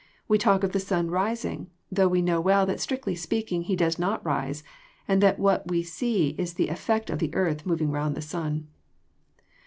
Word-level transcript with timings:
We 0.27 0.39
talk 0.39 0.63
of 0.63 0.71
the 0.71 0.79
sun 0.79 1.11
"rising," 1.11 1.69
though 1.91 2.07
we 2.07 2.23
know 2.23 2.41
well 2.41 2.65
that 2.65 2.79
strictly 2.79 3.13
speaking 3.13 3.61
he 3.61 3.75
does 3.75 3.99
not 3.99 4.25
rise, 4.25 4.63
and 5.07 5.21
that 5.21 5.37
what 5.37 5.67
we 5.67 5.83
see 5.83 6.29
is 6.39 6.55
the 6.55 6.69
effect 6.69 7.11
of 7.11 7.19
the 7.19 7.31
earth 7.35 7.67
moving 7.67 7.91
round 7.91 8.15
the 8.17 8.21
sun. 8.23 8.67